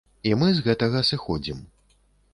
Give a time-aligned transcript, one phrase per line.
[0.29, 1.63] І мы з гэтага сыходзім.